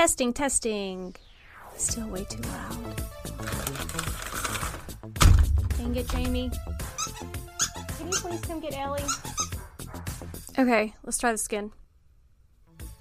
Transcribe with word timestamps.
Testing, 0.00 0.32
testing. 0.32 1.14
Still 1.76 2.08
way 2.08 2.24
too 2.24 2.40
loud. 2.40 3.02
Dang 5.76 5.94
it, 5.94 6.08
Jamie. 6.08 6.50
Can 7.98 8.06
you 8.06 8.12
please 8.12 8.40
come 8.40 8.60
get 8.60 8.78
Ellie? 8.78 9.02
Okay, 10.58 10.94
let's 11.04 11.18
try 11.18 11.32
this 11.32 11.44
again. 11.44 11.72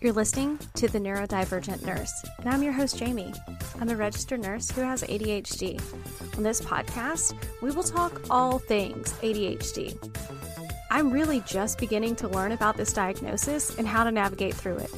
You're 0.01 0.11
listening 0.11 0.59
to 0.75 0.89
The 0.89 0.99
Neurodivergent 0.99 1.85
Nurse, 1.85 2.11
and 2.39 2.49
I'm 2.49 2.61
your 2.61 2.73
host, 2.73 2.97
Jamie. 2.97 3.33
I'm 3.79 3.87
a 3.87 3.95
registered 3.95 4.41
nurse 4.41 4.69
who 4.69 4.81
has 4.81 5.03
ADHD. 5.03 5.79
On 6.35 6.43
this 6.43 6.59
podcast, 6.59 7.33
we 7.61 7.71
will 7.71 7.83
talk 7.83 8.19
all 8.29 8.59
things 8.59 9.13
ADHD. 9.21 9.97
I'm 10.91 11.11
really 11.11 11.39
just 11.47 11.79
beginning 11.79 12.17
to 12.17 12.27
learn 12.27 12.51
about 12.51 12.75
this 12.75 12.91
diagnosis 12.91 13.77
and 13.77 13.87
how 13.87 14.03
to 14.03 14.11
navigate 14.11 14.53
through 14.53 14.79
it. 14.79 14.91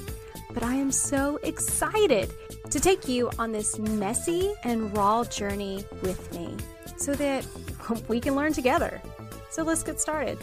But 0.54 0.64
I 0.64 0.76
am 0.76 0.92
so 0.92 1.40
excited 1.44 2.34
to 2.70 2.80
take 2.80 3.08
you 3.08 3.30
on 3.40 3.52
this 3.52 3.80
messy 3.80 4.54
and 4.64 4.96
raw 4.96 5.24
journey 5.24 5.86
with 6.02 6.34
me 6.34 6.56
so 6.98 7.14
that 7.16 7.46
we 8.08 8.20
can 8.20 8.36
learn 8.36 8.54
together. 8.54 9.02
So 9.50 9.64
let's 9.64 9.84
get 9.84 10.00
started. 10.00 10.38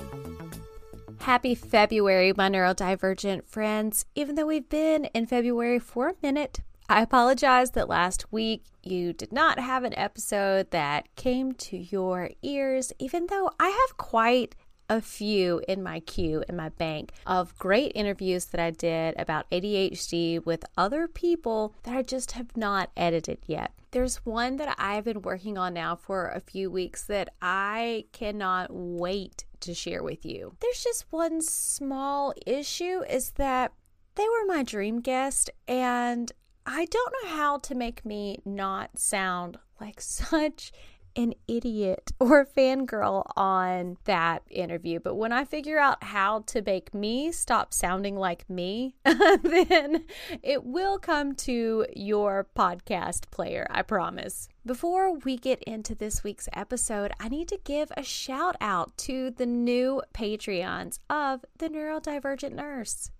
Happy 1.20 1.54
February, 1.54 2.32
my 2.36 2.48
neurodivergent 2.48 3.44
friends. 3.46 4.06
Even 4.14 4.34
though 4.34 4.46
we've 4.46 4.68
been 4.68 5.06
in 5.06 5.26
February 5.26 5.78
for 5.78 6.08
a 6.08 6.14
minute, 6.22 6.60
I 6.88 7.02
apologize 7.02 7.72
that 7.72 7.88
last 7.88 8.32
week 8.32 8.64
you 8.82 9.12
did 9.12 9.30
not 9.30 9.58
have 9.58 9.84
an 9.84 9.98
episode 9.98 10.70
that 10.70 11.14
came 11.16 11.52
to 11.52 11.76
your 11.76 12.30
ears, 12.42 12.94
even 12.98 13.26
though 13.26 13.50
I 13.60 13.68
have 13.68 13.98
quite 13.98 14.54
a 14.88 15.00
few 15.00 15.62
in 15.68 15.82
my 15.82 16.00
queue 16.00 16.42
in 16.48 16.56
my 16.56 16.70
bank 16.70 17.12
of 17.26 17.56
great 17.58 17.92
interviews 17.94 18.46
that 18.46 18.60
I 18.60 18.70
did 18.70 19.14
about 19.18 19.50
ADHD 19.50 20.44
with 20.44 20.64
other 20.76 21.06
people 21.06 21.74
that 21.82 21.94
I 21.94 22.02
just 22.02 22.32
have 22.32 22.56
not 22.56 22.90
edited 22.96 23.38
yet. 23.46 23.72
There's 23.90 24.24
one 24.24 24.56
that 24.56 24.74
I've 24.78 25.04
been 25.04 25.22
working 25.22 25.56
on 25.56 25.74
now 25.74 25.96
for 25.96 26.28
a 26.28 26.40
few 26.40 26.70
weeks 26.70 27.04
that 27.04 27.30
I 27.40 28.04
cannot 28.12 28.68
wait 28.70 29.44
to 29.60 29.74
share 29.74 30.02
with 30.02 30.24
you. 30.24 30.54
There's 30.60 30.84
just 30.84 31.06
one 31.10 31.40
small 31.40 32.34
issue 32.46 33.02
is 33.08 33.32
that 33.32 33.72
they 34.14 34.24
were 34.28 34.46
my 34.46 34.62
dream 34.62 35.00
guest 35.00 35.50
and 35.66 36.30
I 36.66 36.84
don't 36.84 37.14
know 37.22 37.30
how 37.30 37.58
to 37.58 37.74
make 37.74 38.04
me 38.04 38.38
not 38.44 38.98
sound 38.98 39.58
like 39.80 40.00
such 40.02 40.72
an 41.18 41.34
idiot 41.48 42.12
or 42.20 42.40
a 42.40 42.46
fangirl 42.46 43.24
on 43.36 43.98
that 44.04 44.42
interview. 44.48 45.00
But 45.00 45.16
when 45.16 45.32
I 45.32 45.44
figure 45.44 45.78
out 45.78 46.02
how 46.04 46.44
to 46.46 46.62
make 46.62 46.94
me 46.94 47.32
stop 47.32 47.74
sounding 47.74 48.16
like 48.16 48.48
me, 48.48 48.94
then 49.04 50.04
it 50.42 50.64
will 50.64 50.98
come 50.98 51.34
to 51.34 51.84
your 51.94 52.46
podcast 52.56 53.30
player, 53.30 53.66
I 53.70 53.82
promise. 53.82 54.48
Before 54.64 55.18
we 55.18 55.36
get 55.36 55.62
into 55.64 55.94
this 55.94 56.22
week's 56.22 56.48
episode, 56.52 57.10
I 57.18 57.28
need 57.28 57.48
to 57.48 57.58
give 57.64 57.90
a 57.96 58.02
shout 58.02 58.56
out 58.60 58.96
to 58.98 59.30
the 59.30 59.46
new 59.46 60.02
Patreons 60.14 61.00
of 61.10 61.44
The 61.58 61.68
Neurodivergent 61.68 62.52
Nurse. 62.52 63.10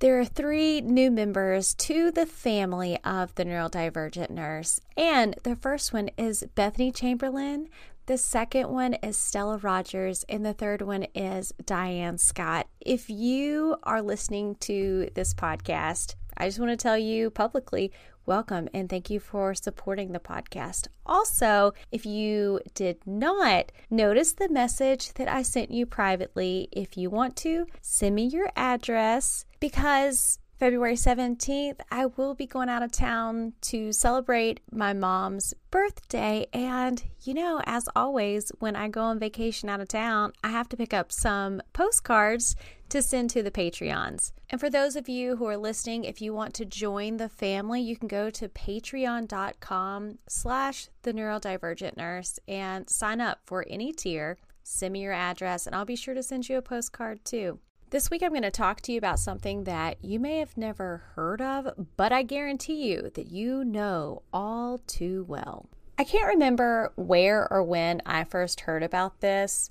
There 0.00 0.18
are 0.18 0.24
three 0.24 0.80
new 0.80 1.10
members 1.10 1.74
to 1.74 2.10
the 2.10 2.24
family 2.24 2.98
of 3.04 3.34
the 3.34 3.44
neurodivergent 3.44 4.30
nurse. 4.30 4.80
And 4.96 5.36
the 5.42 5.54
first 5.54 5.92
one 5.92 6.08
is 6.16 6.42
Bethany 6.54 6.90
Chamberlain. 6.90 7.68
The 8.06 8.16
second 8.16 8.70
one 8.70 8.94
is 8.94 9.18
Stella 9.18 9.58
Rogers. 9.58 10.24
And 10.26 10.44
the 10.44 10.54
third 10.54 10.80
one 10.80 11.02
is 11.14 11.52
Diane 11.66 12.16
Scott. 12.16 12.66
If 12.80 13.10
you 13.10 13.76
are 13.82 14.00
listening 14.00 14.54
to 14.60 15.10
this 15.14 15.34
podcast, 15.34 16.14
I 16.40 16.46
just 16.46 16.58
want 16.58 16.70
to 16.70 16.76
tell 16.82 16.96
you 16.96 17.28
publicly 17.28 17.92
welcome 18.24 18.66
and 18.72 18.88
thank 18.88 19.10
you 19.10 19.20
for 19.20 19.54
supporting 19.54 20.12
the 20.12 20.18
podcast. 20.18 20.88
Also, 21.04 21.74
if 21.92 22.06
you 22.06 22.60
did 22.72 22.96
not 23.06 23.70
notice 23.90 24.32
the 24.32 24.48
message 24.48 25.12
that 25.14 25.28
I 25.28 25.42
sent 25.42 25.70
you 25.70 25.84
privately, 25.84 26.70
if 26.72 26.96
you 26.96 27.10
want 27.10 27.36
to, 27.36 27.66
send 27.82 28.14
me 28.14 28.24
your 28.24 28.50
address 28.56 29.44
because 29.60 30.38
February 30.58 30.94
17th, 30.94 31.80
I 31.90 32.06
will 32.06 32.34
be 32.34 32.46
going 32.46 32.70
out 32.70 32.82
of 32.82 32.90
town 32.90 33.52
to 33.62 33.92
celebrate 33.92 34.60
my 34.72 34.94
mom's 34.94 35.52
birthday. 35.70 36.46
And, 36.54 37.02
you 37.22 37.34
know, 37.34 37.60
as 37.66 37.86
always, 37.94 38.50
when 38.60 38.76
I 38.76 38.88
go 38.88 39.02
on 39.02 39.18
vacation 39.18 39.68
out 39.68 39.80
of 39.80 39.88
town, 39.88 40.32
I 40.42 40.48
have 40.48 40.70
to 40.70 40.76
pick 40.78 40.94
up 40.94 41.12
some 41.12 41.60
postcards 41.74 42.56
to 42.90 43.02
send 43.02 43.30
to 43.30 43.42
the 43.42 43.50
Patreons. 43.50 44.32
And 44.48 44.60
for 44.60 44.68
those 44.68 44.96
of 44.96 45.08
you 45.08 45.36
who 45.36 45.46
are 45.46 45.56
listening, 45.56 46.04
if 46.04 46.20
you 46.20 46.34
want 46.34 46.54
to 46.54 46.64
join 46.64 47.16
the 47.16 47.28
family, 47.28 47.80
you 47.80 47.96
can 47.96 48.08
go 48.08 48.30
to 48.30 48.48
patreon.com 48.48 50.18
slash 50.28 50.88
the 51.02 51.12
neurodivergent 51.12 51.96
nurse 51.96 52.38
and 52.46 52.88
sign 52.88 53.20
up 53.20 53.40
for 53.46 53.64
any 53.68 53.92
tier. 53.92 54.38
Send 54.62 54.92
me 54.92 55.02
your 55.02 55.12
address 55.12 55.66
and 55.66 55.74
I'll 55.74 55.84
be 55.84 55.96
sure 55.96 56.14
to 56.14 56.22
send 56.22 56.48
you 56.48 56.58
a 56.58 56.62
postcard 56.62 57.24
too. 57.24 57.58
This 57.90 58.08
week, 58.08 58.22
I'm 58.22 58.30
going 58.30 58.42
to 58.42 58.52
talk 58.52 58.82
to 58.82 58.92
you 58.92 58.98
about 58.98 59.18
something 59.18 59.64
that 59.64 59.96
you 60.04 60.20
may 60.20 60.38
have 60.38 60.56
never 60.56 61.02
heard 61.16 61.42
of, 61.42 61.86
but 61.96 62.12
I 62.12 62.22
guarantee 62.22 62.88
you 62.88 63.10
that 63.14 63.32
you 63.32 63.64
know 63.64 64.22
all 64.32 64.78
too 64.86 65.24
well. 65.26 65.66
I 65.98 66.04
can't 66.04 66.28
remember 66.28 66.92
where 66.94 67.52
or 67.52 67.64
when 67.64 68.00
I 68.06 68.22
first 68.22 68.60
heard 68.60 68.84
about 68.84 69.20
this, 69.20 69.70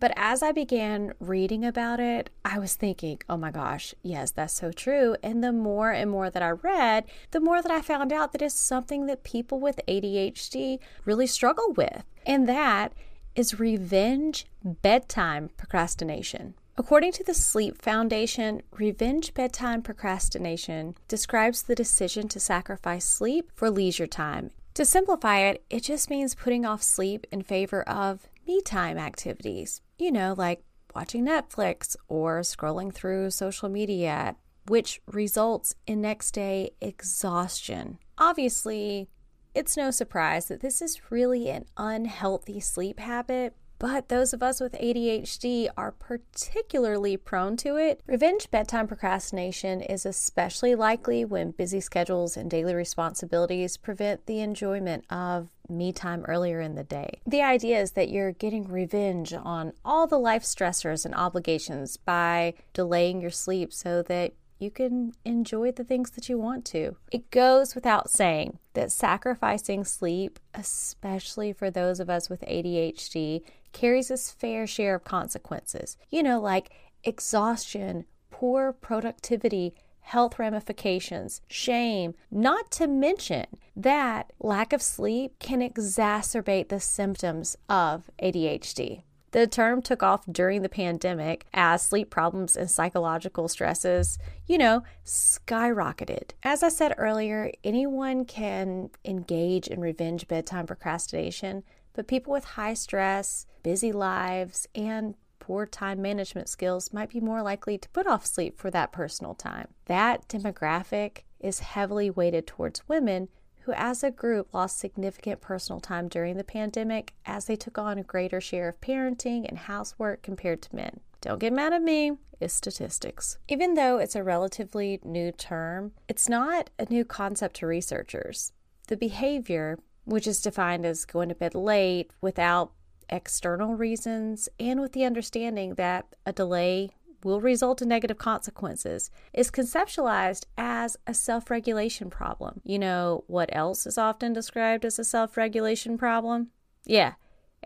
but 0.00 0.12
as 0.16 0.42
I 0.42 0.50
began 0.50 1.12
reading 1.20 1.64
about 1.64 2.00
it, 2.00 2.30
I 2.44 2.58
was 2.58 2.74
thinking, 2.74 3.20
oh 3.28 3.36
my 3.36 3.50
gosh, 3.50 3.94
yes, 4.02 4.30
that's 4.30 4.54
so 4.54 4.72
true. 4.72 5.14
And 5.22 5.44
the 5.44 5.52
more 5.52 5.90
and 5.90 6.10
more 6.10 6.30
that 6.30 6.42
I 6.42 6.50
read, 6.50 7.04
the 7.30 7.40
more 7.40 7.60
that 7.60 7.70
I 7.70 7.82
found 7.82 8.12
out 8.12 8.32
that 8.32 8.42
it's 8.42 8.54
something 8.54 9.06
that 9.06 9.22
people 9.22 9.60
with 9.60 9.78
ADHD 9.86 10.78
really 11.04 11.26
struggle 11.26 11.74
with. 11.76 12.04
And 12.26 12.48
that 12.48 12.94
is 13.34 13.60
revenge 13.60 14.46
bedtime 14.64 15.50
procrastination. 15.56 16.54
According 16.78 17.12
to 17.12 17.24
the 17.24 17.34
Sleep 17.34 17.80
Foundation, 17.80 18.62
revenge 18.70 19.34
bedtime 19.34 19.82
procrastination 19.82 20.96
describes 21.08 21.62
the 21.62 21.74
decision 21.74 22.26
to 22.28 22.40
sacrifice 22.40 23.04
sleep 23.04 23.50
for 23.54 23.70
leisure 23.70 24.06
time. 24.06 24.50
To 24.74 24.86
simplify 24.86 25.40
it, 25.40 25.62
it 25.68 25.82
just 25.82 26.08
means 26.08 26.34
putting 26.34 26.64
off 26.64 26.82
sleep 26.82 27.26
in 27.30 27.42
favor 27.42 27.82
of 27.82 28.28
me 28.46 28.62
time 28.62 28.96
activities, 28.96 29.82
you 30.00 30.10
know, 30.10 30.34
like 30.36 30.62
watching 30.94 31.26
Netflix 31.26 31.96
or 32.08 32.40
scrolling 32.40 32.92
through 32.92 33.30
social 33.30 33.68
media, 33.68 34.36
which 34.66 35.00
results 35.06 35.74
in 35.86 36.00
next 36.00 36.32
day 36.32 36.70
exhaustion. 36.80 37.98
Obviously, 38.18 39.08
it's 39.54 39.76
no 39.76 39.90
surprise 39.90 40.46
that 40.46 40.60
this 40.60 40.80
is 40.80 41.10
really 41.10 41.50
an 41.50 41.64
unhealthy 41.76 42.60
sleep 42.60 43.00
habit 43.00 43.54
but 43.80 44.10
those 44.10 44.34
of 44.34 44.42
us 44.42 44.60
with 44.60 44.74
ADHD 44.74 45.68
are 45.74 45.90
particularly 45.90 47.16
prone 47.16 47.56
to 47.56 47.76
it. 47.76 48.02
Revenge 48.06 48.50
bedtime 48.50 48.86
procrastination 48.86 49.80
is 49.80 50.04
especially 50.04 50.74
likely 50.74 51.24
when 51.24 51.52
busy 51.52 51.80
schedules 51.80 52.36
and 52.36 52.50
daily 52.50 52.74
responsibilities 52.74 53.78
prevent 53.78 54.26
the 54.26 54.40
enjoyment 54.40 55.06
of 55.10 55.48
me 55.66 55.92
time 55.92 56.26
earlier 56.26 56.60
in 56.60 56.74
the 56.74 56.84
day. 56.84 57.20
The 57.26 57.40
idea 57.40 57.80
is 57.80 57.92
that 57.92 58.10
you're 58.10 58.32
getting 58.32 58.68
revenge 58.68 59.32
on 59.32 59.72
all 59.82 60.06
the 60.06 60.18
life 60.18 60.42
stressors 60.42 61.06
and 61.06 61.14
obligations 61.14 61.96
by 61.96 62.52
delaying 62.74 63.22
your 63.22 63.30
sleep 63.30 63.72
so 63.72 64.02
that 64.02 64.34
you 64.58 64.70
can 64.70 65.14
enjoy 65.24 65.72
the 65.72 65.84
things 65.84 66.10
that 66.10 66.28
you 66.28 66.38
want 66.38 66.66
to. 66.66 66.96
It 67.10 67.30
goes 67.30 67.74
without 67.74 68.10
saying 68.10 68.58
that 68.74 68.92
sacrificing 68.92 69.84
sleep, 69.84 70.38
especially 70.52 71.54
for 71.54 71.70
those 71.70 71.98
of 71.98 72.10
us 72.10 72.28
with 72.28 72.42
ADHD, 72.42 73.42
carries 73.72 74.10
its 74.10 74.30
fair 74.30 74.66
share 74.66 74.94
of 74.94 75.04
consequences. 75.04 75.96
You 76.10 76.22
know, 76.22 76.40
like 76.40 76.70
exhaustion, 77.04 78.04
poor 78.30 78.72
productivity, 78.72 79.74
health 80.00 80.38
ramifications, 80.38 81.40
shame, 81.48 82.14
not 82.30 82.70
to 82.72 82.86
mention 82.86 83.46
that 83.76 84.32
lack 84.40 84.72
of 84.72 84.82
sleep 84.82 85.38
can 85.38 85.60
exacerbate 85.60 86.68
the 86.68 86.80
symptoms 86.80 87.56
of 87.68 88.10
ADHD. 88.22 89.02
The 89.32 89.46
term 89.46 89.80
took 89.80 90.02
off 90.02 90.24
during 90.30 90.62
the 90.62 90.68
pandemic 90.68 91.46
as 91.54 91.82
sleep 91.82 92.10
problems 92.10 92.56
and 92.56 92.68
psychological 92.68 93.46
stresses, 93.46 94.18
you 94.46 94.58
know, 94.58 94.82
skyrocketed. 95.04 96.30
As 96.42 96.64
I 96.64 96.68
said 96.68 96.94
earlier, 96.98 97.52
anyone 97.62 98.24
can 98.24 98.90
engage 99.04 99.68
in 99.68 99.80
revenge 99.80 100.26
bedtime 100.26 100.66
procrastination, 100.66 101.62
but 101.92 102.08
people 102.08 102.32
with 102.32 102.44
high 102.44 102.74
stress, 102.74 103.46
busy 103.62 103.92
lives, 103.92 104.66
and 104.74 105.14
poor 105.38 105.66
time 105.66 106.00
management 106.00 106.48
skills 106.48 106.92
might 106.92 107.10
be 107.10 107.20
more 107.20 107.42
likely 107.42 107.76
to 107.78 107.88
put 107.90 108.06
off 108.06 108.24
sleep 108.24 108.56
for 108.58 108.70
that 108.70 108.92
personal 108.92 109.34
time. 109.34 109.68
That 109.86 110.28
demographic 110.28 111.24
is 111.40 111.60
heavily 111.60 112.10
weighted 112.10 112.46
towards 112.46 112.88
women 112.88 113.28
who, 113.62 113.72
as 113.72 114.02
a 114.02 114.10
group, 114.10 114.54
lost 114.54 114.78
significant 114.78 115.40
personal 115.40 115.80
time 115.80 116.08
during 116.08 116.36
the 116.36 116.44
pandemic 116.44 117.14
as 117.26 117.44
they 117.44 117.56
took 117.56 117.78
on 117.78 117.98
a 117.98 118.02
greater 118.02 118.40
share 118.40 118.68
of 118.68 118.80
parenting 118.80 119.46
and 119.48 119.58
housework 119.58 120.22
compared 120.22 120.62
to 120.62 120.74
men. 120.74 121.00
don't 121.20 121.40
get 121.40 121.52
mad 121.52 121.72
at 121.72 121.82
me, 121.82 122.12
it's 122.40 122.54
statistics. 122.54 123.36
Even 123.48 123.74
though 123.74 123.98
it's 123.98 124.16
a 124.16 124.22
relatively 124.22 124.98
new 125.04 125.30
term, 125.30 125.92
it's 126.08 126.28
not 126.28 126.70
a 126.78 126.86
new 126.88 127.04
concept 127.04 127.56
to 127.56 127.66
researchers. 127.66 128.52
The 128.88 128.96
behavior, 128.96 129.78
which 130.04 130.26
is 130.26 130.42
defined 130.42 130.84
as 130.84 131.04
going 131.04 131.28
to 131.28 131.34
bed 131.34 131.54
late 131.54 132.12
without 132.20 132.72
external 133.08 133.74
reasons 133.74 134.48
and 134.58 134.80
with 134.80 134.92
the 134.92 135.04
understanding 135.04 135.74
that 135.74 136.06
a 136.24 136.32
delay 136.32 136.90
will 137.24 137.40
result 137.40 137.82
in 137.82 137.88
negative 137.88 138.18
consequences, 138.18 139.10
is 139.32 139.50
conceptualized 139.50 140.46
as 140.56 140.96
a 141.06 141.14
self 141.14 141.50
regulation 141.50 142.10
problem. 142.10 142.60
You 142.64 142.78
know 142.78 143.24
what 143.26 143.54
else 143.54 143.86
is 143.86 143.98
often 143.98 144.32
described 144.32 144.84
as 144.84 144.98
a 144.98 145.04
self 145.04 145.36
regulation 145.36 145.98
problem? 145.98 146.50
Yeah, 146.84 147.14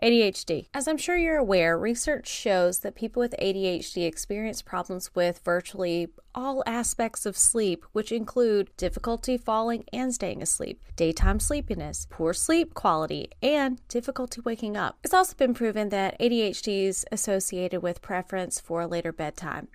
ADHD. 0.03 0.67
As 0.73 0.87
I'm 0.87 0.97
sure 0.97 1.15
you're 1.15 1.37
aware, 1.37 1.77
research 1.77 2.27
shows 2.27 2.79
that 2.79 2.95
people 2.95 3.21
with 3.21 3.33
ADHD 3.39 4.05
experience 4.05 4.61
problems 4.61 5.15
with 5.15 5.39
virtually 5.45 6.09
all 6.33 6.63
aspects 6.67 7.25
of 7.25 7.37
sleep, 7.37 7.85
which 7.93 8.11
include 8.11 8.75
difficulty 8.75 9.37
falling 9.37 9.85
and 9.93 10.13
staying 10.13 10.41
asleep, 10.41 10.81
daytime 10.97 11.39
sleepiness, 11.39 12.07
poor 12.09 12.33
sleep 12.33 12.73
quality, 12.73 13.29
and 13.41 13.79
difficulty 13.87 14.41
waking 14.41 14.75
up. 14.75 14.97
It's 15.03 15.13
also 15.13 15.35
been 15.35 15.53
proven 15.53 15.89
that 15.89 16.19
ADHD 16.19 16.85
is 16.85 17.05
associated 17.11 17.81
with 17.81 18.01
preference 18.01 18.59
for 18.59 18.85
later 18.85 19.13
bedtime. 19.13 19.69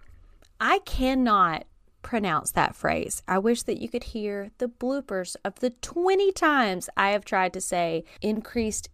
I 0.61 0.81
cannot 0.81 1.65
pronounce 2.03 2.51
that 2.53 2.75
phrase. 2.75 3.23
I 3.27 3.39
wish 3.39 3.63
that 3.63 3.81
you 3.81 3.89
could 3.89 4.05
hear 4.05 4.51
the 4.59 4.69
bloopers 4.69 5.37
of 5.45 5.57
the 5.57 5.71
20 5.71 6.33
times 6.33 6.89
I 6.97 7.11
have 7.11 7.25
tried 7.25 7.53
to 7.55 7.61
say 7.61 8.05
increased 8.21 8.89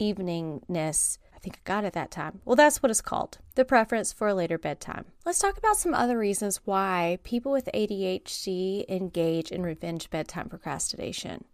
eveningness. 0.00 1.18
I 1.34 1.38
think 1.38 1.56
I 1.56 1.60
got 1.64 1.84
it 1.84 1.92
that 1.94 2.10
time. 2.10 2.40
Well, 2.44 2.56
that's 2.56 2.82
what 2.82 2.90
it's 2.90 3.00
called 3.00 3.38
the 3.54 3.64
preference 3.64 4.12
for 4.12 4.28
a 4.28 4.34
later 4.34 4.58
bedtime. 4.58 5.06
Let's 5.24 5.38
talk 5.38 5.58
about 5.58 5.76
some 5.76 5.94
other 5.94 6.18
reasons 6.18 6.60
why 6.64 7.18
people 7.22 7.52
with 7.52 7.68
ADHD 7.74 8.84
engage 8.88 9.50
in 9.50 9.62
revenge 9.62 10.10
bedtime 10.10 10.48
procrastination. 10.48 11.44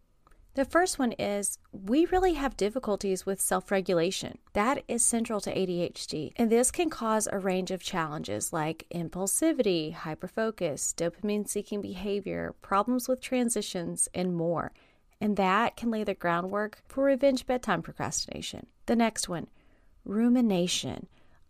The 0.56 0.64
first 0.64 0.98
one 0.98 1.12
is 1.12 1.58
we 1.70 2.06
really 2.06 2.32
have 2.32 2.56
difficulties 2.56 3.26
with 3.26 3.42
self 3.42 3.70
regulation. 3.70 4.38
That 4.54 4.82
is 4.88 5.04
central 5.04 5.38
to 5.42 5.54
ADHD. 5.54 6.32
And 6.36 6.50
this 6.50 6.70
can 6.70 6.88
cause 6.88 7.28
a 7.30 7.38
range 7.38 7.70
of 7.70 7.82
challenges 7.82 8.54
like 8.54 8.86
impulsivity, 8.90 9.94
hyperfocus, 9.94 10.94
dopamine 10.94 11.46
seeking 11.46 11.82
behavior, 11.82 12.54
problems 12.62 13.06
with 13.06 13.20
transitions, 13.20 14.08
and 14.14 14.34
more 14.34 14.72
and 15.20 15.36
that 15.36 15.76
can 15.76 15.90
lay 15.90 16.04
the 16.04 16.14
groundwork 16.14 16.78
for 16.86 17.04
revenge 17.04 17.46
bedtime 17.46 17.82
procrastination. 17.82 18.66
The 18.86 18.96
next 18.96 19.28
one, 19.28 19.48
rumination. 20.04 21.06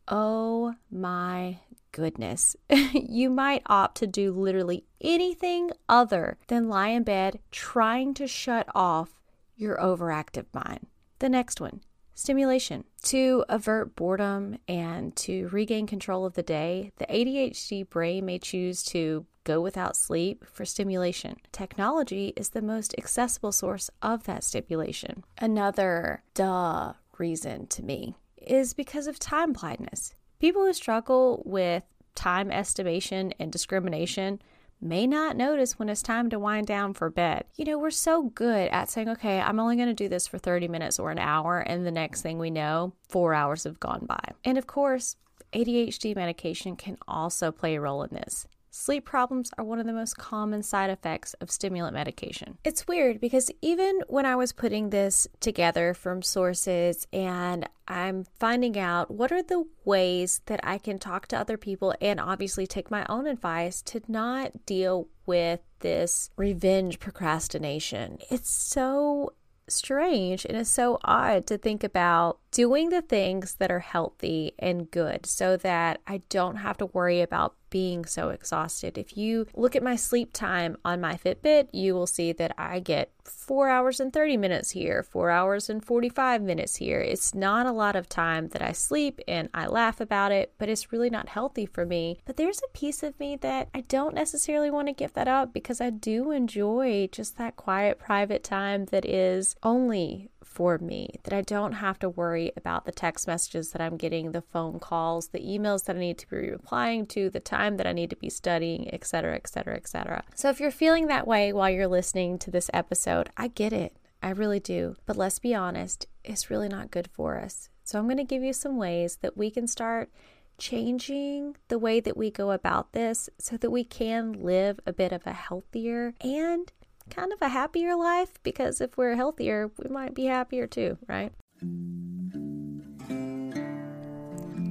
Oh 0.08 0.74
my 0.90 1.58
goodness. 1.92 2.56
you 2.92 3.30
might 3.30 3.62
opt 3.66 3.96
to 3.98 4.06
do 4.06 4.32
literally 4.32 4.84
anything 5.00 5.70
other 5.88 6.38
than 6.48 6.68
lie 6.68 6.88
in 6.88 7.02
bed 7.02 7.40
trying 7.50 8.14
to 8.14 8.26
shut 8.26 8.68
off 8.74 9.20
your 9.56 9.76
overactive 9.78 10.46
mind. 10.52 10.86
The 11.18 11.28
next 11.28 11.60
one, 11.60 11.80
stimulation. 12.16 12.82
To 13.04 13.44
avert 13.48 13.94
boredom 13.94 14.58
and 14.66 15.14
to 15.16 15.46
regain 15.48 15.86
control 15.86 16.24
of 16.26 16.34
the 16.34 16.42
day, 16.42 16.90
the 16.96 17.06
ADHD 17.06 17.88
brain 17.88 18.24
may 18.24 18.40
choose 18.40 18.82
to 18.84 19.26
go 19.44 19.60
without 19.60 19.94
sleep 19.96 20.44
for 20.50 20.64
stimulation. 20.64 21.36
Technology 21.52 22.32
is 22.36 22.48
the 22.48 22.62
most 22.62 22.94
accessible 22.98 23.52
source 23.52 23.88
of 24.02 24.24
that 24.24 24.42
stimulation. 24.42 25.22
Another 25.38 26.24
duh 26.34 26.94
reason 27.16 27.68
to 27.68 27.84
me 27.84 28.16
is 28.36 28.74
because 28.74 29.06
of 29.06 29.20
time 29.20 29.52
blindness. 29.52 30.14
People 30.40 30.64
who 30.64 30.72
struggle 30.72 31.42
with 31.46 31.84
time 32.16 32.50
estimation 32.50 33.32
and 33.38 33.52
discrimination 33.52 34.40
may 34.80 35.06
not 35.06 35.36
notice 35.36 35.78
when 35.78 35.88
it's 35.88 36.02
time 36.02 36.30
to 36.30 36.38
wind 36.38 36.66
down 36.66 36.92
for 36.94 37.10
bed. 37.10 37.44
You 37.56 37.64
know, 37.64 37.78
we're 37.78 37.90
so 37.90 38.24
good 38.24 38.68
at 38.68 38.90
saying, 38.90 39.08
okay, 39.08 39.40
I'm 39.40 39.58
only 39.58 39.76
going 39.76 39.88
to 39.88 39.94
do 39.94 40.08
this 40.08 40.26
for 40.26 40.38
30 40.38 40.68
minutes 40.68 40.98
or 40.98 41.10
an 41.10 41.18
hour, 41.18 41.60
and 41.60 41.86
the 41.86 41.90
next 41.90 42.22
thing 42.22 42.38
we 42.38 42.50
know, 42.50 42.92
four 43.08 43.34
hours 43.34 43.64
have 43.64 43.80
gone 43.80 44.06
by. 44.06 44.32
And 44.44 44.58
of 44.58 44.66
course, 44.66 45.16
ADHD 45.52 46.14
medication 46.14 46.76
can 46.76 46.98
also 47.08 47.50
play 47.50 47.76
a 47.76 47.80
role 47.80 48.02
in 48.02 48.14
this. 48.14 48.46
Sleep 48.70 49.04
problems 49.04 49.50
are 49.56 49.64
one 49.64 49.78
of 49.78 49.86
the 49.86 49.92
most 49.92 50.16
common 50.18 50.62
side 50.62 50.90
effects 50.90 51.34
of 51.34 51.50
stimulant 51.50 51.94
medication. 51.94 52.58
It's 52.64 52.86
weird 52.86 53.20
because 53.20 53.50
even 53.62 54.00
when 54.08 54.26
I 54.26 54.36
was 54.36 54.52
putting 54.52 54.90
this 54.90 55.26
together 55.40 55.94
from 55.94 56.22
sources 56.22 57.06
and 57.12 57.68
I'm 57.88 58.24
finding 58.38 58.78
out 58.78 59.10
what 59.10 59.32
are 59.32 59.42
the 59.42 59.64
ways 59.84 60.42
that 60.46 60.60
I 60.62 60.78
can 60.78 60.98
talk 60.98 61.26
to 61.28 61.38
other 61.38 61.56
people 61.56 61.94
and 62.00 62.20
obviously 62.20 62.66
take 62.66 62.90
my 62.90 63.06
own 63.08 63.26
advice 63.26 63.80
to 63.82 64.02
not 64.08 64.66
deal 64.66 65.08
with 65.24 65.60
this 65.80 66.30
revenge 66.36 66.98
procrastination. 66.98 68.18
It's 68.30 68.50
so 68.50 69.32
strange 69.68 70.44
and 70.44 70.56
it's 70.56 70.70
so 70.70 70.98
odd 71.02 71.46
to 71.46 71.58
think 71.58 71.82
about 71.82 72.38
doing 72.50 72.90
the 72.90 73.02
things 73.02 73.54
that 73.54 73.70
are 73.70 73.80
healthy 73.80 74.52
and 74.58 74.90
good 74.90 75.26
so 75.26 75.56
that 75.56 76.00
I 76.06 76.22
don't 76.28 76.56
have 76.56 76.78
to 76.78 76.86
worry 76.86 77.20
about 77.20 77.54
being 77.70 78.04
so 78.04 78.30
exhausted. 78.30 78.98
If 78.98 79.16
you 79.16 79.46
look 79.54 79.76
at 79.76 79.82
my 79.82 79.96
sleep 79.96 80.32
time 80.32 80.76
on 80.84 81.00
my 81.00 81.14
Fitbit, 81.14 81.68
you 81.72 81.94
will 81.94 82.06
see 82.06 82.32
that 82.32 82.54
I 82.58 82.80
get 82.80 83.12
four 83.24 83.68
hours 83.68 84.00
and 84.00 84.12
30 84.12 84.36
minutes 84.36 84.70
here, 84.70 85.02
four 85.02 85.30
hours 85.30 85.68
and 85.68 85.84
45 85.84 86.42
minutes 86.42 86.76
here. 86.76 87.00
It's 87.00 87.34
not 87.34 87.66
a 87.66 87.72
lot 87.72 87.96
of 87.96 88.08
time 88.08 88.48
that 88.48 88.62
I 88.62 88.72
sleep 88.72 89.20
and 89.26 89.48
I 89.52 89.66
laugh 89.66 90.00
about 90.00 90.32
it, 90.32 90.54
but 90.58 90.68
it's 90.68 90.92
really 90.92 91.10
not 91.10 91.28
healthy 91.28 91.66
for 91.66 91.84
me. 91.84 92.18
But 92.24 92.36
there's 92.36 92.60
a 92.60 92.78
piece 92.78 93.02
of 93.02 93.18
me 93.18 93.36
that 93.36 93.68
I 93.74 93.82
don't 93.82 94.14
necessarily 94.14 94.70
want 94.70 94.88
to 94.88 94.94
give 94.94 95.12
that 95.14 95.28
up 95.28 95.52
because 95.52 95.80
I 95.80 95.90
do 95.90 96.30
enjoy 96.30 97.08
just 97.10 97.36
that 97.38 97.56
quiet, 97.56 97.98
private 97.98 98.44
time 98.44 98.86
that 98.86 99.04
is 99.04 99.56
only 99.62 100.30
for 100.46 100.78
me, 100.78 101.20
that 101.24 101.32
I 101.32 101.42
don't 101.42 101.72
have 101.72 101.98
to 101.98 102.08
worry 102.08 102.52
about 102.56 102.84
the 102.86 102.92
text 102.92 103.26
messages 103.26 103.72
that 103.72 103.82
I'm 103.82 103.96
getting, 103.96 104.32
the 104.32 104.40
phone 104.40 104.78
calls, 104.78 105.28
the 105.28 105.40
emails 105.40 105.84
that 105.84 105.96
I 105.96 105.98
need 105.98 106.18
to 106.18 106.28
be 106.28 106.50
replying 106.50 107.06
to, 107.08 107.28
the 107.28 107.40
time 107.40 107.76
that 107.76 107.86
I 107.86 107.92
need 107.92 108.10
to 108.10 108.16
be 108.16 108.30
studying, 108.30 108.92
etc., 108.94 109.34
etc., 109.34 109.76
etc. 109.76 110.24
So 110.34 110.48
if 110.48 110.60
you're 110.60 110.70
feeling 110.70 111.08
that 111.08 111.26
way 111.26 111.52
while 111.52 111.70
you're 111.70 111.86
listening 111.86 112.38
to 112.40 112.50
this 112.50 112.70
episode, 112.72 113.28
I 113.36 113.48
get 113.48 113.72
it. 113.72 113.96
I 114.22 114.30
really 114.30 114.60
do. 114.60 114.96
But 115.04 115.16
let's 115.16 115.38
be 115.38 115.54
honest, 115.54 116.06
it's 116.24 116.50
really 116.50 116.68
not 116.68 116.90
good 116.90 117.08
for 117.12 117.38
us. 117.38 117.68
So 117.84 117.98
I'm 117.98 118.06
going 118.06 118.16
to 118.16 118.24
give 118.24 118.42
you 118.42 118.52
some 118.52 118.76
ways 118.76 119.18
that 119.22 119.36
we 119.36 119.50
can 119.50 119.66
start 119.66 120.10
changing 120.58 121.56
the 121.68 121.78
way 121.78 122.00
that 122.00 122.16
we 122.16 122.30
go 122.30 122.50
about 122.50 122.92
this 122.92 123.28
so 123.38 123.56
that 123.58 123.70
we 123.70 123.84
can 123.84 124.32
live 124.32 124.80
a 124.86 124.92
bit 124.92 125.12
of 125.12 125.26
a 125.26 125.32
healthier 125.32 126.14
and 126.20 126.72
kind 127.10 127.32
of 127.32 127.40
a 127.42 127.48
happier 127.48 127.96
life 127.96 128.32
because 128.42 128.80
if 128.80 128.96
we're 128.96 129.14
healthier, 129.14 129.70
we 129.82 129.88
might 129.90 130.14
be 130.14 130.26
happier 130.26 130.66
too, 130.66 130.98
right? 131.08 131.32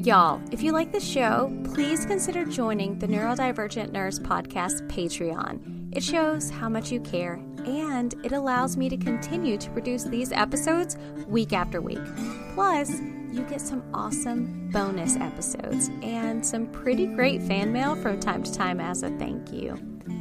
Y'all, 0.06 0.40
if 0.52 0.62
you 0.62 0.72
like 0.72 0.92
the 0.92 1.00
show, 1.00 1.52
please 1.64 2.06
consider 2.06 2.46
joining 2.46 3.00
the 3.00 3.08
Neurodivergent 3.08 3.92
Nurse 3.92 4.20
Podcast 4.20 4.88
Patreon. 4.88 5.96
It 5.96 6.04
shows 6.04 6.52
how 6.52 6.70
much 6.70 6.92
you 6.92 7.00
care 7.00 7.40
and 7.66 8.14
it 8.24 8.32
allows 8.32 8.78
me 8.78 8.90
to 8.90 8.98
continue 8.98 9.58
to 9.58 9.70
produce 9.72 10.04
these 10.04 10.32
episodes 10.32 10.98
week 11.28 11.54
after 11.54 11.82
week. 11.82 12.06
Plus, 12.54 12.92
you 13.32 13.44
get 13.50 13.62
some 13.62 13.84
awesome 13.94 14.70
bonus 14.72 15.16
episodes 15.16 15.90
and 16.04 16.46
some 16.46 16.68
pretty 16.68 17.08
great 17.08 17.42
fan 17.42 17.74
mail 17.74 17.96
from 17.96 18.20
time 18.20 18.44
to 18.44 18.54
time 18.54 18.80
as 18.80 19.04
a 19.04 19.10
thank 19.18 19.52
you. 19.52 19.72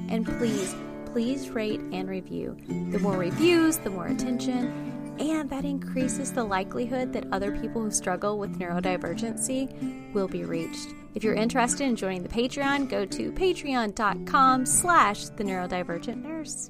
And 0.09 0.27
please, 0.27 0.75
please 1.15 1.49
rate 1.51 1.79
and 1.93 2.09
review. 2.09 2.57
The 2.91 2.99
more 2.99 3.17
reviews, 3.17 3.77
the 3.79 3.89
more 3.89 4.09
attention, 4.09 5.17
and 5.21 5.49
that 5.49 5.65
increases 5.65 6.33
the 6.33 6.43
likelihood 6.43 7.13
that 7.13 7.25
other 7.31 7.57
people 7.57 7.83
who 7.83 7.93
struggle 7.93 8.37
with 8.37 8.59
neurodivergency 8.59 10.13
will 10.13 10.27
be 10.27 10.43
reached. 10.43 10.89
If 11.15 11.23
you're 11.23 11.37
interested 11.37 11.85
in 11.85 11.95
joining 11.95 12.25
the 12.25 12.29
Patreon, 12.29 12.89
go 12.89 13.07
to 13.07 13.31
patreon.com 13.31 14.67
slash 14.67 15.27
the 15.29 15.45
neurodivergent 15.45 16.21
nurse. 16.21 16.69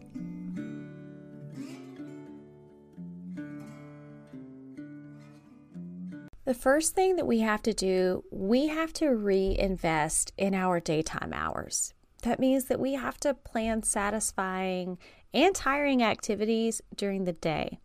The 6.44 6.52
first 6.52 6.94
thing 6.94 7.16
that 7.16 7.26
we 7.26 7.40
have 7.40 7.62
to 7.62 7.72
do, 7.72 8.24
we 8.30 8.66
have 8.66 8.92
to 8.94 9.08
reinvest 9.08 10.34
in 10.36 10.52
our 10.52 10.80
daytime 10.80 11.32
hours. 11.32 11.94
That 12.24 12.40
means 12.40 12.64
that 12.64 12.80
we 12.80 12.94
have 12.94 13.18
to 13.20 13.34
plan 13.34 13.82
satisfying 13.82 14.96
and 15.34 15.54
tiring 15.54 16.02
activities 16.02 16.80
during 16.96 17.24
the 17.24 17.34
day. 17.34 17.80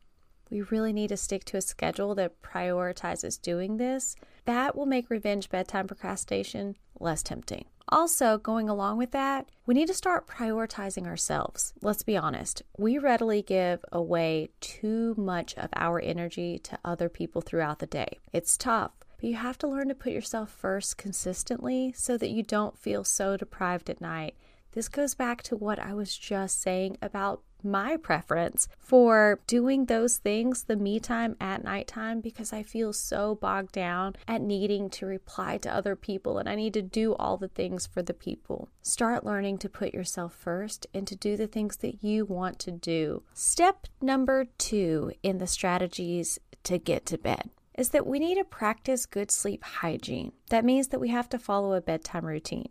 We 0.49 0.61
really 0.61 0.93
need 0.93 1.09
to 1.09 1.17
stick 1.17 1.43
to 1.45 1.57
a 1.57 1.61
schedule 1.61 2.15
that 2.15 2.41
prioritizes 2.41 3.41
doing 3.41 3.75
this. 3.75 4.15
That 4.45 4.77
will 4.77 4.85
make 4.85 5.09
revenge 5.09 5.49
bedtime 5.49 5.87
procrastination 5.87 6.77
less 7.01 7.21
tempting. 7.21 7.65
Also, 7.89 8.37
going 8.37 8.69
along 8.69 8.97
with 8.97 9.11
that, 9.11 9.49
we 9.65 9.73
need 9.73 9.87
to 9.87 9.93
start 9.93 10.25
prioritizing 10.25 11.05
ourselves. 11.05 11.73
Let's 11.81 12.03
be 12.03 12.15
honest, 12.15 12.63
we 12.77 12.97
readily 12.97 13.41
give 13.41 13.83
away 13.91 14.51
too 14.61 15.15
much 15.17 15.53
of 15.57 15.69
our 15.75 15.99
energy 15.99 16.59
to 16.59 16.79
other 16.85 17.09
people 17.09 17.41
throughout 17.41 17.79
the 17.79 17.87
day. 17.87 18.19
It's 18.31 18.57
tough 18.57 18.91
but 19.19 19.29
you 19.29 19.35
have 19.35 19.57
to 19.59 19.67
learn 19.67 19.89
to 19.89 19.95
put 19.95 20.13
yourself 20.13 20.49
first 20.49 20.97
consistently 20.97 21.93
so 21.95 22.17
that 22.17 22.29
you 22.29 22.43
don't 22.43 22.77
feel 22.77 23.03
so 23.03 23.35
deprived 23.35 23.89
at 23.89 24.01
night. 24.01 24.35
This 24.71 24.87
goes 24.87 25.15
back 25.15 25.41
to 25.43 25.57
what 25.57 25.79
I 25.79 25.93
was 25.93 26.17
just 26.17 26.61
saying 26.61 26.97
about 27.01 27.41
my 27.61 27.97
preference 27.97 28.69
for 28.79 29.39
doing 29.47 29.85
those 29.85 30.17
things, 30.17 30.63
the 30.63 30.77
me 30.77 30.99
time 30.99 31.35
at 31.41 31.63
nighttime, 31.63 32.21
because 32.21 32.53
I 32.53 32.63
feel 32.63 32.93
so 32.93 33.35
bogged 33.35 33.73
down 33.73 34.15
at 34.27 34.41
needing 34.41 34.89
to 34.91 35.05
reply 35.05 35.57
to 35.57 35.75
other 35.75 35.95
people 35.95 36.37
and 36.37 36.47
I 36.47 36.55
need 36.55 36.73
to 36.75 36.81
do 36.81 37.15
all 37.15 37.35
the 37.35 37.49
things 37.49 37.85
for 37.85 38.01
the 38.01 38.13
people. 38.13 38.69
Start 38.81 39.25
learning 39.25 39.57
to 39.57 39.69
put 39.69 39.93
yourself 39.93 40.33
first 40.33 40.87
and 40.93 41.05
to 41.07 41.15
do 41.15 41.35
the 41.35 41.47
things 41.47 41.77
that 41.77 42.03
you 42.03 42.23
want 42.23 42.59
to 42.59 42.71
do. 42.71 43.23
Step 43.33 43.87
number 44.01 44.45
two 44.57 45.11
in 45.23 45.39
the 45.39 45.47
strategies 45.47 46.39
to 46.63 46.77
get 46.77 47.05
to 47.07 47.17
bed 47.17 47.49
is 47.79 47.89
that 47.89 48.05
we 48.05 48.19
need 48.19 48.35
to 48.35 48.43
practice 48.43 49.05
good 49.05 49.31
sleep 49.31 49.63
hygiene. 49.63 50.33
That 50.49 50.65
means 50.65 50.89
that 50.89 50.99
we 50.99 51.07
have 51.09 51.29
to 51.29 51.39
follow 51.39 51.71
a 51.73 51.79
bedtime 51.79 52.25
routine. 52.25 52.67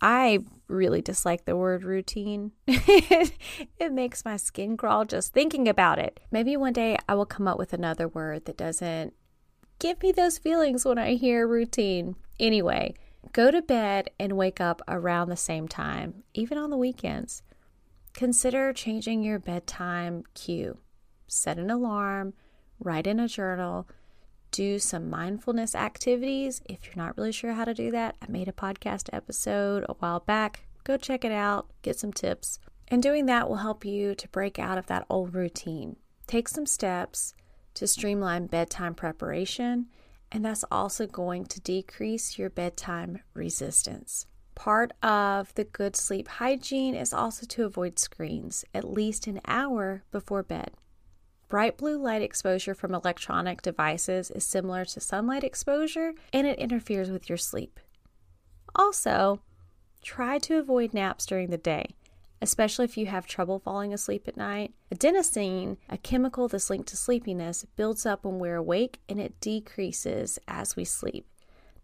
I 0.00 0.38
really 0.68 1.02
dislike 1.02 1.44
the 1.44 1.56
word 1.56 1.82
routine. 1.82 2.52
it 2.68 3.92
makes 3.92 4.24
my 4.24 4.36
skin 4.36 4.76
crawl 4.76 5.04
just 5.06 5.32
thinking 5.32 5.66
about 5.66 5.98
it. 5.98 6.20
Maybe 6.30 6.56
one 6.56 6.72
day 6.72 6.98
I 7.08 7.16
will 7.16 7.26
come 7.26 7.48
up 7.48 7.58
with 7.58 7.72
another 7.72 8.06
word 8.06 8.44
that 8.44 8.56
doesn't 8.56 9.12
give 9.80 10.00
me 10.00 10.12
those 10.12 10.38
feelings 10.38 10.84
when 10.84 10.98
I 10.98 11.14
hear 11.14 11.44
routine. 11.44 12.14
Anyway, 12.38 12.94
go 13.32 13.50
to 13.50 13.60
bed 13.60 14.10
and 14.20 14.36
wake 14.36 14.60
up 14.60 14.82
around 14.86 15.30
the 15.30 15.36
same 15.36 15.66
time, 15.66 16.22
even 16.32 16.58
on 16.58 16.70
the 16.70 16.76
weekends. 16.76 17.42
Consider 18.12 18.72
changing 18.72 19.24
your 19.24 19.40
bedtime 19.40 20.22
cue. 20.34 20.78
Set 21.26 21.58
an 21.58 21.72
alarm, 21.72 22.34
write 22.78 23.08
in 23.08 23.18
a 23.18 23.26
journal, 23.26 23.88
do 24.52 24.78
some 24.78 25.10
mindfulness 25.10 25.74
activities. 25.74 26.62
If 26.66 26.86
you're 26.86 27.04
not 27.04 27.16
really 27.16 27.32
sure 27.32 27.54
how 27.54 27.64
to 27.64 27.74
do 27.74 27.90
that, 27.90 28.14
I 28.22 28.30
made 28.30 28.48
a 28.48 28.52
podcast 28.52 29.08
episode 29.12 29.84
a 29.88 29.94
while 29.94 30.20
back. 30.20 30.66
Go 30.84 30.96
check 30.96 31.24
it 31.24 31.32
out, 31.32 31.70
get 31.82 31.98
some 31.98 32.12
tips. 32.12 32.60
And 32.88 33.02
doing 33.02 33.26
that 33.26 33.48
will 33.48 33.56
help 33.56 33.84
you 33.84 34.14
to 34.14 34.28
break 34.28 34.58
out 34.58 34.78
of 34.78 34.86
that 34.86 35.06
old 35.08 35.34
routine. 35.34 35.96
Take 36.26 36.48
some 36.48 36.66
steps 36.66 37.34
to 37.74 37.86
streamline 37.86 38.46
bedtime 38.46 38.94
preparation, 38.94 39.86
and 40.30 40.44
that's 40.44 40.64
also 40.70 41.06
going 41.06 41.46
to 41.46 41.60
decrease 41.60 42.38
your 42.38 42.50
bedtime 42.50 43.20
resistance. 43.34 44.26
Part 44.54 44.92
of 45.02 45.54
the 45.54 45.64
good 45.64 45.96
sleep 45.96 46.28
hygiene 46.28 46.94
is 46.94 47.14
also 47.14 47.46
to 47.46 47.64
avoid 47.64 47.98
screens 47.98 48.64
at 48.74 48.84
least 48.84 49.26
an 49.26 49.40
hour 49.46 50.04
before 50.12 50.42
bed. 50.42 50.72
Bright 51.52 51.76
blue 51.76 51.98
light 51.98 52.22
exposure 52.22 52.74
from 52.74 52.94
electronic 52.94 53.60
devices 53.60 54.30
is 54.30 54.42
similar 54.42 54.86
to 54.86 55.00
sunlight 55.00 55.44
exposure 55.44 56.14
and 56.32 56.46
it 56.46 56.58
interferes 56.58 57.10
with 57.10 57.28
your 57.28 57.36
sleep. 57.36 57.78
Also, 58.74 59.42
try 60.00 60.38
to 60.38 60.58
avoid 60.58 60.94
naps 60.94 61.26
during 61.26 61.50
the 61.50 61.58
day, 61.58 61.88
especially 62.40 62.86
if 62.86 62.96
you 62.96 63.04
have 63.04 63.26
trouble 63.26 63.58
falling 63.58 63.92
asleep 63.92 64.26
at 64.26 64.34
night. 64.38 64.72
Adenosine, 64.90 65.76
a 65.90 65.98
chemical 65.98 66.48
that's 66.48 66.70
linked 66.70 66.88
to 66.88 66.96
sleepiness, 66.96 67.66
builds 67.76 68.06
up 68.06 68.24
when 68.24 68.38
we're 68.38 68.56
awake 68.56 69.00
and 69.06 69.20
it 69.20 69.38
decreases 69.38 70.38
as 70.48 70.74
we 70.74 70.86
sleep. 70.86 71.26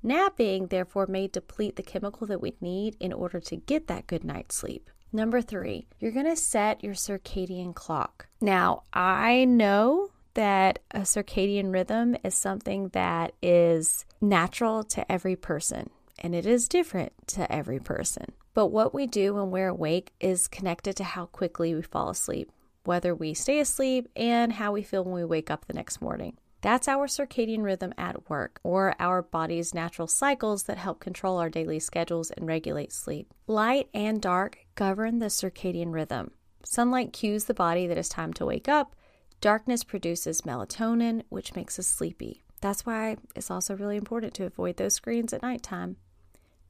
Napping, 0.02 0.68
therefore, 0.68 1.06
may 1.06 1.26
deplete 1.26 1.76
the 1.76 1.82
chemical 1.82 2.26
that 2.26 2.40
we 2.40 2.54
need 2.62 2.96
in 3.00 3.12
order 3.12 3.38
to 3.40 3.56
get 3.56 3.86
that 3.86 4.06
good 4.06 4.24
night's 4.24 4.56
sleep. 4.56 4.88
Number 5.12 5.40
three, 5.40 5.86
you're 5.98 6.12
going 6.12 6.26
to 6.26 6.36
set 6.36 6.84
your 6.84 6.94
circadian 6.94 7.74
clock. 7.74 8.28
Now, 8.40 8.82
I 8.92 9.44
know 9.44 10.10
that 10.34 10.80
a 10.90 11.00
circadian 11.00 11.72
rhythm 11.72 12.16
is 12.22 12.34
something 12.34 12.88
that 12.88 13.32
is 13.42 14.04
natural 14.20 14.84
to 14.84 15.10
every 15.10 15.34
person 15.34 15.90
and 16.18 16.34
it 16.34 16.46
is 16.46 16.68
different 16.68 17.12
to 17.28 17.50
every 17.50 17.78
person. 17.78 18.32
But 18.54 18.66
what 18.66 18.92
we 18.92 19.06
do 19.06 19.34
when 19.34 19.50
we're 19.50 19.68
awake 19.68 20.12
is 20.20 20.48
connected 20.48 20.96
to 20.96 21.04
how 21.04 21.26
quickly 21.26 21.74
we 21.74 21.82
fall 21.82 22.10
asleep, 22.10 22.50
whether 22.84 23.14
we 23.14 23.34
stay 23.34 23.60
asleep, 23.60 24.08
and 24.16 24.52
how 24.52 24.72
we 24.72 24.82
feel 24.82 25.04
when 25.04 25.14
we 25.14 25.24
wake 25.24 25.50
up 25.50 25.66
the 25.66 25.74
next 25.74 26.00
morning. 26.00 26.36
That's 26.60 26.88
our 26.88 27.06
circadian 27.06 27.62
rhythm 27.62 27.94
at 27.96 28.28
work, 28.28 28.58
or 28.64 28.96
our 28.98 29.22
body's 29.22 29.74
natural 29.74 30.08
cycles 30.08 30.64
that 30.64 30.76
help 30.76 30.98
control 30.98 31.38
our 31.38 31.48
daily 31.48 31.78
schedules 31.78 32.32
and 32.32 32.48
regulate 32.48 32.92
sleep. 32.92 33.32
Light 33.46 33.88
and 33.94 34.20
dark 34.20 34.58
govern 34.78 35.18
the 35.18 35.26
circadian 35.26 35.92
rhythm. 35.92 36.30
Sunlight 36.62 37.12
cues 37.12 37.46
the 37.46 37.52
body 37.52 37.88
that 37.88 37.98
it's 37.98 38.08
time 38.08 38.32
to 38.32 38.46
wake 38.46 38.68
up. 38.68 38.94
Darkness 39.40 39.82
produces 39.82 40.42
melatonin, 40.42 41.24
which 41.30 41.56
makes 41.56 41.80
us 41.80 41.88
sleepy. 41.88 42.44
That's 42.60 42.86
why 42.86 43.16
it's 43.34 43.50
also 43.50 43.74
really 43.74 43.96
important 43.96 44.34
to 44.34 44.46
avoid 44.46 44.76
those 44.76 44.94
screens 44.94 45.32
at 45.32 45.42
nighttime. 45.42 45.96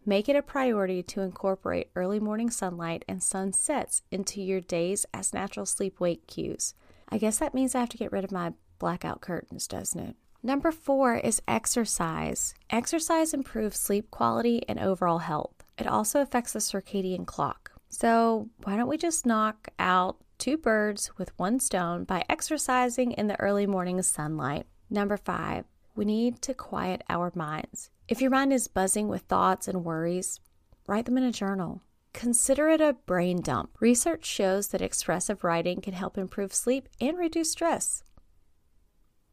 Make 0.06 0.26
it 0.30 0.36
a 0.36 0.42
priority 0.42 1.02
to 1.02 1.20
incorporate 1.20 1.90
early 1.94 2.18
morning 2.18 2.48
sunlight 2.48 3.04
and 3.06 3.22
sunsets 3.22 4.00
into 4.10 4.40
your 4.40 4.62
days 4.62 5.04
as 5.12 5.34
natural 5.34 5.66
sleep 5.66 6.00
wake 6.00 6.26
cues. 6.26 6.72
I 7.10 7.18
guess 7.18 7.36
that 7.36 7.52
means 7.52 7.74
I 7.74 7.80
have 7.80 7.90
to 7.90 7.98
get 7.98 8.10
rid 8.10 8.24
of 8.24 8.32
my 8.32 8.54
blackout 8.78 9.20
curtains, 9.20 9.66
doesn't 9.68 10.00
it? 10.00 10.16
Number 10.42 10.72
four 10.72 11.16
is 11.16 11.42
exercise. 11.46 12.54
Exercise 12.70 13.34
improves 13.34 13.78
sleep 13.78 14.10
quality 14.10 14.62
and 14.66 14.78
overall 14.78 15.18
health. 15.18 15.62
It 15.76 15.86
also 15.86 16.22
affects 16.22 16.54
the 16.54 16.60
circadian 16.60 17.26
clock. 17.26 17.72
So, 17.88 18.48
why 18.64 18.76
don't 18.76 18.88
we 18.88 18.98
just 18.98 19.26
knock 19.26 19.68
out 19.78 20.18
two 20.38 20.56
birds 20.56 21.10
with 21.16 21.36
one 21.38 21.58
stone 21.58 22.04
by 22.04 22.24
exercising 22.28 23.12
in 23.12 23.26
the 23.26 23.40
early 23.40 23.66
morning 23.66 24.00
sunlight? 24.02 24.66
Number 24.90 25.16
five, 25.16 25.64
we 25.94 26.04
need 26.04 26.40
to 26.42 26.54
quiet 26.54 27.02
our 27.08 27.32
minds. 27.34 27.90
If 28.06 28.20
your 28.20 28.30
mind 28.30 28.52
is 28.52 28.68
buzzing 28.68 29.08
with 29.08 29.22
thoughts 29.22 29.68
and 29.68 29.84
worries, 29.84 30.40
write 30.86 31.06
them 31.06 31.18
in 31.18 31.24
a 31.24 31.32
journal. 31.32 31.82
Consider 32.12 32.68
it 32.68 32.80
a 32.80 32.94
brain 33.06 33.40
dump. 33.40 33.70
Research 33.80 34.24
shows 34.24 34.68
that 34.68 34.82
expressive 34.82 35.44
writing 35.44 35.80
can 35.80 35.94
help 35.94 36.16
improve 36.16 36.54
sleep 36.54 36.88
and 37.00 37.18
reduce 37.18 37.52
stress. 37.52 38.02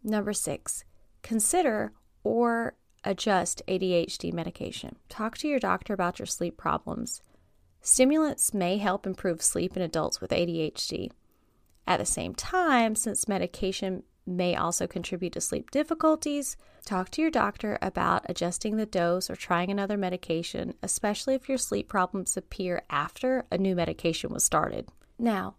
Number 0.03 0.33
six, 0.33 0.83
consider 1.21 1.93
or 2.23 2.75
adjust 3.03 3.61
ADHD 3.67 4.33
medication. 4.33 4.97
Talk 5.09 5.37
to 5.39 5.47
your 5.47 5.59
doctor 5.59 5.93
about 5.93 6.19
your 6.19 6.25
sleep 6.25 6.57
problems. 6.57 7.21
Stimulants 7.85 8.51
may 8.51 8.77
help 8.77 9.05
improve 9.05 9.43
sleep 9.43 9.77
in 9.77 9.83
adults 9.83 10.19
with 10.19 10.31
ADHD. 10.31 11.11
At 11.85 11.99
the 11.99 12.05
same 12.05 12.33
time, 12.33 12.95
since 12.95 13.27
medication 13.27 14.01
may 14.25 14.55
also 14.55 14.87
contribute 14.87 15.33
to 15.33 15.39
sleep 15.39 15.69
difficulties, 15.69 16.57
talk 16.83 17.11
to 17.11 17.21
your 17.21 17.29
doctor 17.29 17.77
about 17.83 18.25
adjusting 18.27 18.77
the 18.77 18.87
dose 18.87 19.29
or 19.29 19.35
trying 19.35 19.69
another 19.69 19.97
medication, 19.97 20.73
especially 20.81 21.35
if 21.35 21.47
your 21.47 21.59
sleep 21.59 21.87
problems 21.87 22.35
appear 22.35 22.81
after 22.89 23.45
a 23.51 23.57
new 23.59 23.75
medication 23.75 24.33
was 24.33 24.43
started. 24.43 24.89
Now, 25.19 25.53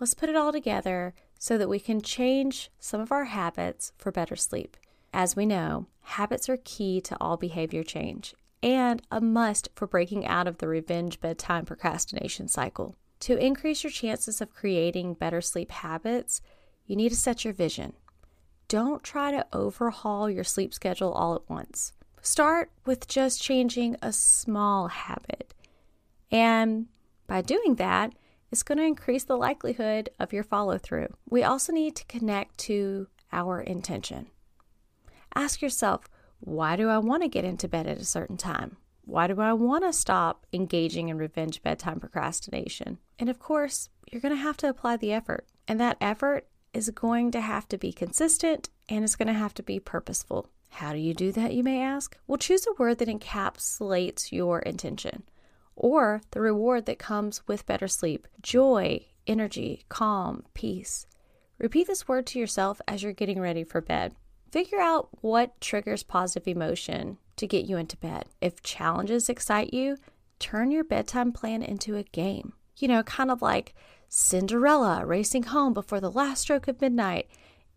let's 0.00 0.14
put 0.14 0.30
it 0.30 0.36
all 0.36 0.52
together 0.52 1.12
so 1.38 1.58
that 1.58 1.68
we 1.68 1.78
can 1.78 2.00
change 2.00 2.70
some 2.80 3.02
of 3.02 3.12
our 3.12 3.26
habits 3.26 3.92
for 3.98 4.10
better 4.10 4.34
sleep. 4.34 4.78
As 5.12 5.36
we 5.36 5.44
know, 5.44 5.88
habits 6.00 6.48
are 6.48 6.56
key 6.56 7.02
to 7.02 7.18
all 7.20 7.36
behavior 7.36 7.82
change 7.82 8.34
and 8.62 9.02
a 9.10 9.20
must 9.20 9.68
for 9.74 9.86
breaking 9.86 10.26
out 10.26 10.48
of 10.48 10.58
the 10.58 10.68
revenge 10.68 11.20
bedtime 11.20 11.64
procrastination 11.64 12.48
cycle. 12.48 12.96
To 13.20 13.36
increase 13.38 13.82
your 13.82 13.90
chances 13.90 14.40
of 14.40 14.54
creating 14.54 15.14
better 15.14 15.40
sleep 15.40 15.70
habits, 15.70 16.40
you 16.86 16.96
need 16.96 17.10
to 17.10 17.16
set 17.16 17.44
your 17.44 17.54
vision. 17.54 17.94
Don't 18.68 19.02
try 19.02 19.30
to 19.30 19.46
overhaul 19.52 20.28
your 20.28 20.44
sleep 20.44 20.74
schedule 20.74 21.12
all 21.12 21.34
at 21.34 21.48
once. 21.48 21.92
Start 22.20 22.70
with 22.84 23.06
just 23.06 23.40
changing 23.40 23.96
a 24.02 24.12
small 24.12 24.88
habit. 24.88 25.54
And 26.30 26.86
by 27.26 27.42
doing 27.42 27.76
that, 27.76 28.12
it's 28.50 28.62
going 28.62 28.78
to 28.78 28.84
increase 28.84 29.24
the 29.24 29.36
likelihood 29.36 30.10
of 30.18 30.32
your 30.32 30.42
follow 30.42 30.78
through. 30.78 31.14
We 31.28 31.42
also 31.42 31.72
need 31.72 31.96
to 31.96 32.04
connect 32.06 32.58
to 32.58 33.08
our 33.32 33.60
intention. 33.60 34.26
Ask 35.34 35.62
yourself, 35.62 36.08
why 36.40 36.76
do 36.76 36.88
I 36.88 36.98
want 36.98 37.22
to 37.22 37.28
get 37.28 37.44
into 37.44 37.68
bed 37.68 37.86
at 37.86 37.98
a 37.98 38.04
certain 38.04 38.36
time? 38.36 38.76
Why 39.04 39.26
do 39.26 39.40
I 39.40 39.52
want 39.52 39.84
to 39.84 39.92
stop 39.92 40.46
engaging 40.52 41.08
in 41.08 41.18
revenge 41.18 41.62
bedtime 41.62 42.00
procrastination? 42.00 42.98
And 43.18 43.30
of 43.30 43.38
course, 43.38 43.88
you're 44.10 44.20
going 44.20 44.34
to 44.34 44.40
have 44.40 44.56
to 44.58 44.68
apply 44.68 44.96
the 44.96 45.12
effort. 45.12 45.46
And 45.68 45.80
that 45.80 45.96
effort 46.00 46.48
is 46.72 46.90
going 46.90 47.30
to 47.30 47.40
have 47.40 47.68
to 47.68 47.78
be 47.78 47.92
consistent 47.92 48.68
and 48.88 49.04
it's 49.04 49.16
going 49.16 49.28
to 49.28 49.32
have 49.32 49.54
to 49.54 49.62
be 49.62 49.80
purposeful. 49.80 50.50
How 50.68 50.92
do 50.92 50.98
you 50.98 51.14
do 51.14 51.32
that, 51.32 51.54
you 51.54 51.62
may 51.62 51.80
ask? 51.80 52.18
Well, 52.26 52.38
choose 52.38 52.66
a 52.66 52.74
word 52.78 52.98
that 52.98 53.08
encapsulates 53.08 54.32
your 54.32 54.58
intention 54.60 55.22
or 55.74 56.22
the 56.32 56.40
reward 56.40 56.86
that 56.86 56.98
comes 56.98 57.46
with 57.46 57.66
better 57.66 57.88
sleep 57.88 58.26
joy, 58.42 59.06
energy, 59.26 59.84
calm, 59.88 60.44
peace. 60.54 61.06
Repeat 61.58 61.86
this 61.86 62.08
word 62.08 62.26
to 62.26 62.38
yourself 62.38 62.80
as 62.86 63.02
you're 63.02 63.12
getting 63.12 63.40
ready 63.40 63.64
for 63.64 63.80
bed. 63.80 64.14
Figure 64.50 64.80
out 64.80 65.08
what 65.22 65.60
triggers 65.60 66.02
positive 66.02 66.48
emotion 66.48 67.18
to 67.36 67.46
get 67.46 67.66
you 67.66 67.76
into 67.76 67.96
bed. 67.96 68.26
If 68.40 68.62
challenges 68.62 69.28
excite 69.28 69.74
you, 69.74 69.96
turn 70.38 70.70
your 70.70 70.84
bedtime 70.84 71.32
plan 71.32 71.62
into 71.62 71.96
a 71.96 72.04
game. 72.04 72.52
You 72.78 72.88
know, 72.88 73.02
kind 73.02 73.30
of 73.30 73.42
like 73.42 73.74
Cinderella 74.08 75.04
racing 75.04 75.44
home 75.44 75.74
before 75.74 76.00
the 76.00 76.10
last 76.10 76.42
stroke 76.42 76.68
of 76.68 76.80
midnight. 76.80 77.28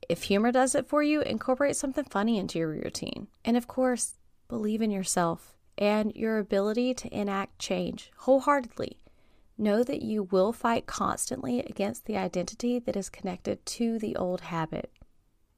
If 0.08 0.24
humor 0.24 0.52
does 0.52 0.76
it 0.76 0.88
for 0.88 1.04
you, 1.04 1.22
incorporate 1.22 1.76
something 1.76 2.06
funny 2.06 2.38
into 2.38 2.60
your 2.60 2.70
routine. 2.70 3.28
And 3.44 3.58
of 3.58 3.68
course, 3.68 4.16
believe 4.48 4.82
in 4.82 4.92
yourself 4.92 5.56
and 5.78 6.14
your 6.16 6.38
ability 6.38 6.94
to 6.94 7.18
enact 7.18 7.60
change 7.60 8.12
wholeheartedly. 8.18 8.98
Know 9.58 9.84
that 9.84 10.02
you 10.02 10.24
will 10.24 10.54
fight 10.54 10.86
constantly 10.86 11.60
against 11.60 12.06
the 12.06 12.16
identity 12.16 12.80
that 12.80 12.96
is 12.96 13.10
connected 13.10 13.66
to 13.66 14.00
the 14.00 14.16
old 14.16 14.42
habit. 14.42 14.92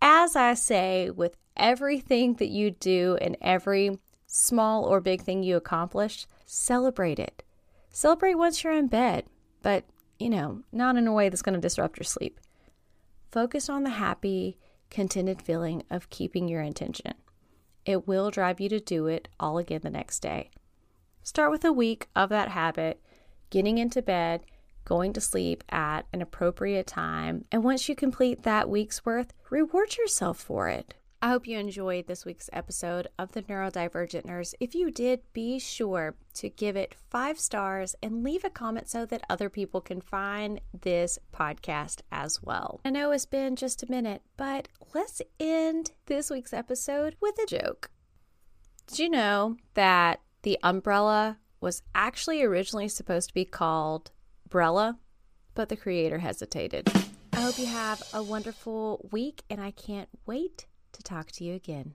As 0.02 0.36
I 0.36 0.56
say, 0.56 1.10
with 1.10 1.38
everything 1.56 2.36
that 2.36 2.50
you 2.50 2.72
do 2.72 3.18
and 3.22 3.38
every 3.42 4.00
small 4.26 4.86
or 4.86 5.00
big 5.00 5.22
thing 5.22 5.44
you 5.44 5.56
accomplish, 5.56 6.26
celebrate 6.46 7.20
it. 7.20 7.44
Celebrate 7.90 8.36
once 8.36 8.64
you're 8.64 8.74
in 8.74 8.88
bed, 8.88 9.26
but, 9.62 9.84
you 10.18 10.30
know, 10.30 10.64
not 10.72 10.96
in 10.96 11.08
a 11.08 11.14
way 11.14 11.30
that's 11.30 11.42
going 11.42 11.56
to 11.56 11.62
disrupt 11.62 12.00
your 12.00 12.06
sleep. 12.06 12.40
Focus 13.32 13.70
on 13.70 13.84
the 13.84 13.92
happy, 13.92 14.58
contented 14.90 15.42
feeling 15.42 15.84
of 15.90 16.10
keeping 16.10 16.48
your 16.48 16.62
intention. 16.62 17.14
It 17.86 18.08
will 18.08 18.32
drive 18.32 18.60
you 18.60 18.70
to 18.70 18.80
do 18.80 19.08
it 19.08 19.28
all 19.40 19.58
again 19.58 19.82
the 19.84 19.90
next 19.90 20.20
day. 20.22 20.50
Start 21.24 21.52
with 21.52 21.64
a 21.64 21.72
week 21.72 22.08
of 22.16 22.30
that 22.30 22.50
habit, 22.50 23.02
getting 23.50 23.78
into 23.78 24.02
bed, 24.02 24.42
going 24.92 25.14
to 25.14 25.22
sleep 25.22 25.64
at 25.70 26.06
an 26.12 26.22
appropriate 26.22 26.86
time, 26.86 27.46
and 27.50 27.64
once 27.64 27.88
you 27.88 27.96
complete 27.96 28.44
that 28.44 28.70
week's 28.70 29.06
worth, 29.06 29.32
reward 29.50 29.96
yourself 29.96 30.38
for 30.38 30.68
it. 30.68 30.96
I 31.22 31.30
hope 31.30 31.48
you 31.48 31.58
enjoyed 31.58 32.08
this 32.08 32.26
week's 32.26 32.50
episode 32.52 33.08
of 33.18 33.32
the 33.32 33.42
Neurodivergent 33.44 34.26
Nurse. 34.26 34.54
If 34.60 34.76
you 34.76 34.92
did, 34.92 35.22
be 35.32 35.60
sure 35.60 36.16
to 36.34 36.50
give 36.50 36.76
it 36.76 36.94
five 37.10 37.40
stars 37.40 37.96
and 38.04 38.22
leave 38.22 38.44
a 38.44 38.50
comment 38.50 38.90
so 38.90 39.06
that 39.06 39.24
other 39.30 39.50
people 39.50 39.80
can 39.80 40.02
find 40.02 40.60
this 40.82 41.18
podcast 41.34 42.02
as 42.12 42.44
well. 42.44 42.82
I 42.84 42.90
know 42.90 43.12
it's 43.12 43.26
been 43.26 43.56
just 43.56 43.84
a 43.84 43.90
minute, 43.90 44.24
but 44.36 44.68
let's 44.94 45.22
end 45.40 45.92
this 46.08 46.30
week's 46.30 46.52
episode 46.52 47.16
with 47.22 47.40
a 47.42 47.46
joke. 47.46 47.92
Did 48.88 49.00
you 49.00 49.10
know 49.10 49.56
that 49.76 50.20
the 50.42 50.60
umbrella 50.62 51.38
was 51.62 51.82
actually 51.96 52.44
originally 52.44 52.90
supposed 52.90 53.30
to 53.30 53.34
be 53.34 53.46
called 53.46 54.12
Brella, 54.52 54.98
but 55.56 55.70
the 55.70 55.78
creator 55.78 56.20
hesitated? 56.20 56.92
I 57.34 57.40
hope 57.40 57.58
you 57.58 57.66
have 57.66 58.04
a 58.14 58.22
wonderful 58.22 59.08
week, 59.12 59.44
and 59.50 59.62
I 59.62 59.72
can't 59.72 60.10
wait 60.26 60.66
to 60.92 61.02
talk 61.02 61.32
to 61.32 61.46
you 61.46 61.56
again. 61.56 61.90